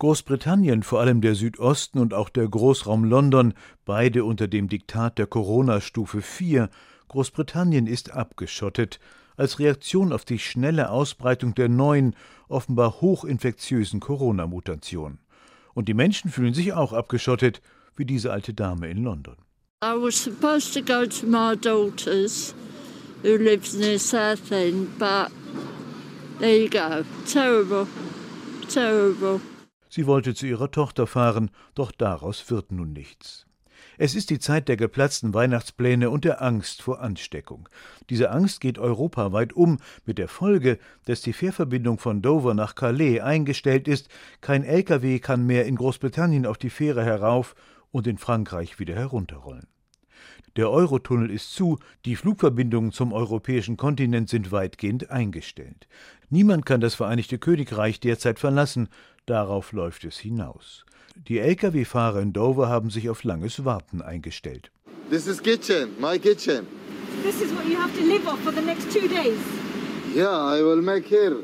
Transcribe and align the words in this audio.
Großbritannien, 0.00 0.82
vor 0.82 1.00
allem 1.00 1.20
der 1.20 1.34
Südosten 1.34 1.98
und 1.98 2.14
auch 2.14 2.30
der 2.30 2.48
Großraum 2.48 3.04
London, 3.04 3.52
beide 3.84 4.24
unter 4.24 4.48
dem 4.48 4.66
Diktat 4.66 5.18
der 5.18 5.26
Corona-Stufe 5.26 6.22
4, 6.22 6.70
Großbritannien 7.08 7.86
ist 7.86 8.10
abgeschottet, 8.10 8.98
als 9.36 9.58
Reaktion 9.58 10.14
auf 10.14 10.24
die 10.24 10.38
schnelle 10.38 10.88
Ausbreitung 10.88 11.54
der 11.54 11.68
neuen, 11.68 12.16
offenbar 12.48 13.02
hochinfektiösen 13.02 14.00
Corona-Mutation. 14.00 15.18
Und 15.74 15.86
die 15.86 15.94
Menschen 15.94 16.30
fühlen 16.30 16.54
sich 16.54 16.72
auch 16.72 16.94
abgeschottet, 16.94 17.60
wie 17.94 18.06
diese 18.06 18.32
alte 18.32 18.54
Dame 18.54 18.88
in 18.88 19.04
London. 19.04 19.36
I 19.84 19.92
was 20.00 20.16
supposed 20.16 20.72
to 20.72 20.80
go 20.80 21.04
to 21.04 21.26
my 21.26 21.54
daughter's, 21.54 22.54
who 23.22 23.36
lives 23.36 23.74
near 23.74 23.98
Southend, 23.98 24.98
but 24.98 25.30
there 26.38 26.56
you 26.56 26.70
go. 26.70 27.04
Terrible, 27.26 27.86
terrible. 28.66 29.42
Sie 29.90 30.06
wollte 30.06 30.34
zu 30.34 30.46
ihrer 30.46 30.70
Tochter 30.70 31.06
fahren, 31.06 31.50
doch 31.74 31.92
daraus 31.92 32.50
wird 32.50 32.72
nun 32.72 32.92
nichts. 32.92 33.46
Es 33.98 34.14
ist 34.14 34.30
die 34.30 34.38
Zeit 34.38 34.68
der 34.68 34.76
geplatzten 34.76 35.34
Weihnachtspläne 35.34 36.10
und 36.10 36.24
der 36.24 36.40
Angst 36.40 36.80
vor 36.80 37.00
Ansteckung. 37.00 37.68
Diese 38.08 38.30
Angst 38.30 38.60
geht 38.60 38.78
europaweit 38.78 39.52
um, 39.52 39.78
mit 40.06 40.18
der 40.18 40.28
Folge, 40.28 40.78
dass 41.06 41.22
die 41.22 41.32
Fährverbindung 41.32 41.98
von 41.98 42.22
Dover 42.22 42.54
nach 42.54 42.74
Calais 42.74 43.20
eingestellt 43.20 43.88
ist, 43.88 44.08
kein 44.40 44.64
Lkw 44.64 45.18
kann 45.18 45.44
mehr 45.44 45.66
in 45.66 45.76
Großbritannien 45.76 46.46
auf 46.46 46.56
die 46.56 46.70
Fähre 46.70 47.04
herauf 47.04 47.54
und 47.90 48.06
in 48.06 48.18
Frankreich 48.18 48.78
wieder 48.78 48.94
herunterrollen. 48.94 49.66
Der 50.56 50.70
Eurotunnel 50.70 51.30
ist 51.30 51.54
zu, 51.54 51.78
die 52.04 52.16
Flugverbindungen 52.16 52.92
zum 52.92 53.12
europäischen 53.12 53.76
Kontinent 53.76 54.28
sind 54.28 54.50
weitgehend 54.50 55.10
eingestellt. 55.10 55.86
Niemand 56.28 56.66
kann 56.66 56.80
das 56.80 56.94
Vereinigte 56.94 57.38
Königreich 57.38 58.00
derzeit 58.00 58.38
verlassen, 58.38 58.88
darauf 59.26 59.72
läuft 59.72 60.04
es 60.04 60.18
hinaus. 60.18 60.84
Die 61.28 61.38
Lkw-Fahrer 61.38 62.20
in 62.20 62.32
Dover 62.32 62.68
haben 62.68 62.90
sich 62.90 63.10
auf 63.10 63.24
langes 63.24 63.64
Warten 63.64 64.02
eingestellt. 64.02 64.70
This 65.10 65.26
is 65.26 65.42
kitchen, 65.42 65.90
my 66.00 66.18
kitchen. 66.18 66.66
This 67.22 67.42
is 67.42 67.52
what 67.52 67.66
you 67.66 67.76
have 67.76 67.92
to 67.98 68.04
live 68.04 68.26
off 68.26 68.40
for 68.40 68.52
the 68.52 68.62
next 68.62 68.90
two 68.92 69.08
days. 69.08 69.38
Yeah, 70.14 70.28
I 70.30 70.62
will 70.62 70.80
make 70.80 71.06
here 71.06 71.36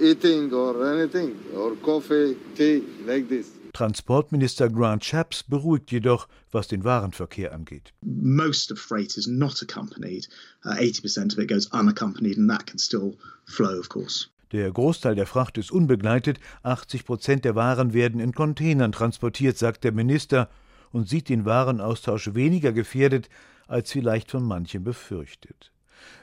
eating 0.00 0.52
or 0.52 0.84
anything 0.92 1.34
or 1.56 1.76
coffee, 1.76 2.36
tea 2.54 2.82
like 3.06 3.28
this. 3.28 3.61
Transportminister 3.72 4.68
Grant 4.68 5.04
Shapps 5.04 5.42
beruhigt 5.42 5.90
jedoch, 5.90 6.28
was 6.50 6.68
den 6.68 6.84
Warenverkehr 6.84 7.52
angeht. 7.52 7.92
Most 8.02 8.70
of 8.70 8.78
freight 8.78 9.16
is 9.16 9.26
not 9.26 9.62
accompanied. 9.62 10.28
Uh, 10.64 10.74
80% 10.74 11.32
of 11.32 11.38
it 11.38 11.48
goes 11.48 11.66
unaccompanied 11.72 12.36
and 12.38 12.50
that 12.50 12.66
can 12.66 12.78
still 12.78 13.16
flow, 13.46 13.78
of 13.78 13.88
course. 13.88 14.28
Der 14.52 14.70
Großteil 14.70 15.14
der 15.14 15.26
Fracht 15.26 15.56
ist 15.56 15.72
unbegleitet, 15.72 16.38
80 16.62 17.06
Prozent 17.06 17.44
der 17.46 17.54
Waren 17.54 17.94
werden 17.94 18.20
in 18.20 18.32
Containern 18.32 18.92
transportiert, 18.92 19.56
sagt 19.56 19.82
der 19.82 19.92
Minister 19.92 20.50
und 20.90 21.08
sieht 21.08 21.30
den 21.30 21.46
Warenaustausch 21.46 22.34
weniger 22.34 22.72
gefährdet, 22.72 23.30
als 23.66 23.90
vielleicht 23.90 24.30
von 24.30 24.44
manchen 24.44 24.84
befürchtet. 24.84 25.72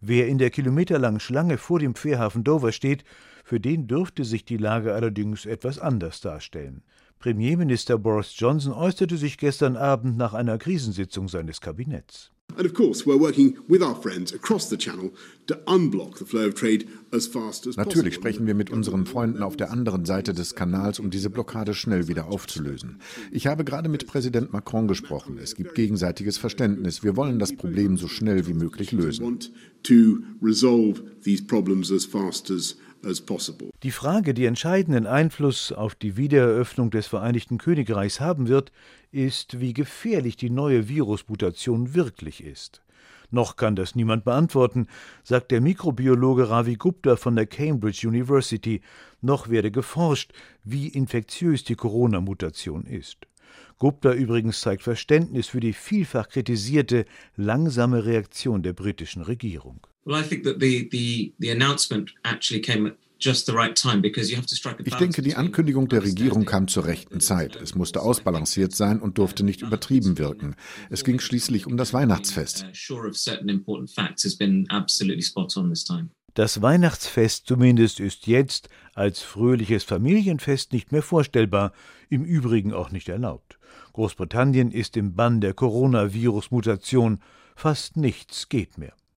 Wer 0.00 0.28
in 0.28 0.38
der 0.38 0.50
kilometerlangen 0.50 1.20
Schlange 1.20 1.58
vor 1.58 1.78
dem 1.78 1.94
Fährhafen 1.94 2.44
Dover 2.44 2.72
steht, 2.72 3.04
für 3.44 3.60
den 3.60 3.86
dürfte 3.86 4.24
sich 4.24 4.44
die 4.44 4.56
Lage 4.56 4.94
allerdings 4.94 5.46
etwas 5.46 5.78
anders 5.78 6.20
darstellen. 6.20 6.82
Premierminister 7.18 7.98
Boris 7.98 8.34
Johnson 8.36 8.72
äußerte 8.72 9.16
sich 9.16 9.38
gestern 9.38 9.76
Abend 9.76 10.16
nach 10.16 10.34
einer 10.34 10.58
Krisensitzung 10.58 11.28
seines 11.28 11.60
Kabinetts. 11.60 12.32
And 12.56 12.66
of 12.66 12.74
course, 12.74 13.06
we're 13.06 13.18
working 13.18 13.56
with 13.68 13.82
our 13.82 13.94
friends 13.94 14.32
across 14.32 14.68
the 14.68 14.76
channel 14.76 15.10
to 15.46 15.54
unblock 15.66 16.18
the 16.18 16.24
flow 16.24 16.48
of 16.48 16.54
trade 16.54 16.86
as 17.12 17.26
fast 17.26 17.66
as 17.66 17.76
Natürlich 17.76 18.14
sprechen 18.14 18.46
wir 18.46 18.54
mit 18.54 18.70
unseren 18.70 19.06
Freunden 19.06 19.42
auf 19.42 19.56
der 19.56 19.70
anderen 19.70 20.04
Seite 20.04 20.34
des 20.34 20.54
Kanals, 20.54 20.98
um 20.98 21.10
diese 21.10 21.30
Blockade 21.30 21.74
schnell 21.74 22.08
wieder 22.08 22.26
aufzulösen. 22.26 23.00
Ich 23.30 23.46
habe 23.46 23.64
gerade 23.64 23.88
mit 23.88 24.06
Präsident 24.06 24.52
Macron 24.52 24.88
gesprochen. 24.88 25.38
Es 25.42 25.54
gibt 25.54 25.74
gegenseitiges 25.74 26.38
Verständnis. 26.38 27.02
Wir 27.02 27.16
wollen 27.16 27.38
das 27.38 27.54
Problem 27.54 27.96
so 27.96 28.08
schnell 28.08 28.46
wie 28.46 28.54
möglich 28.54 28.92
lösen. 28.92 29.38
Die 33.82 33.90
Frage, 33.90 34.32
die 34.34 34.46
entscheidenden 34.46 35.06
Einfluss 35.06 35.72
auf 35.72 35.94
die 35.94 36.16
Wiedereröffnung 36.16 36.90
des 36.90 37.06
Vereinigten 37.06 37.58
Königreichs 37.58 38.20
haben 38.20 38.48
wird, 38.48 38.72
ist, 39.10 39.60
wie 39.60 39.74
gefährlich 39.74 40.36
die 40.36 40.50
neue 40.50 40.88
Virusmutation 40.88 41.94
wirklich 41.94 42.44
ist. 42.44 42.82
Noch 43.32 43.56
kann 43.56 43.76
das 43.76 43.94
niemand 43.94 44.24
beantworten, 44.24 44.88
sagt 45.24 45.50
der 45.50 45.62
Mikrobiologe 45.62 46.50
Ravi 46.50 46.76
Gupta 46.76 47.16
von 47.16 47.34
der 47.34 47.46
Cambridge 47.46 48.06
University. 48.06 48.82
Noch 49.22 49.48
werde 49.48 49.70
geforscht, 49.70 50.32
wie 50.64 50.88
infektiös 50.88 51.64
die 51.64 51.74
Corona-Mutation 51.74 52.84
ist. 52.84 53.26
Gupta 53.82 54.12
übrigens 54.12 54.60
zeigt 54.60 54.84
Verständnis 54.84 55.48
für 55.48 55.58
die 55.58 55.72
vielfach 55.72 56.28
kritisierte 56.28 57.04
langsame 57.34 58.04
Reaktion 58.04 58.62
der 58.62 58.74
britischen 58.74 59.22
Regierung. 59.22 59.84
Well, 60.04 60.22
I 60.22 60.22
think 60.22 60.44
that 60.44 60.60
the, 60.60 60.88
the, 60.92 61.34
the 61.40 61.50
announcement 61.50 62.14
actually 62.22 62.62
came 62.62 62.92
ich 63.24 64.94
denke, 64.98 65.22
die 65.22 65.36
Ankündigung 65.36 65.88
der 65.88 66.02
Regierung 66.02 66.44
kam 66.44 66.66
zur 66.66 66.86
rechten 66.86 67.20
Zeit. 67.20 67.54
Es 67.54 67.76
musste 67.76 68.02
ausbalanciert 68.02 68.74
sein 68.74 68.98
und 68.98 69.16
durfte 69.16 69.44
nicht 69.44 69.62
übertrieben 69.62 70.18
wirken. 70.18 70.56
Es 70.90 71.04
ging 71.04 71.20
schließlich 71.20 71.66
um 71.66 71.76
das 71.76 71.92
Weihnachtsfest. 71.92 72.66
Das 76.34 76.62
Weihnachtsfest 76.62 77.46
zumindest 77.46 78.00
ist 78.00 78.26
jetzt 78.26 78.70
als 78.94 79.20
fröhliches 79.20 79.84
Familienfest 79.84 80.72
nicht 80.72 80.90
mehr 80.90 81.02
vorstellbar, 81.02 81.72
im 82.08 82.24
Übrigen 82.24 82.72
auch 82.72 82.90
nicht 82.90 83.10
erlaubt. 83.10 83.58
Großbritannien 83.92 84.70
ist 84.70 84.96
im 84.96 85.14
Bann 85.14 85.42
der 85.42 85.52
Coronavirus-Mutation, 85.52 87.20
fast 87.54 87.98
nichts 87.98 88.48
geht 88.48 88.78
mehr. 88.78 88.94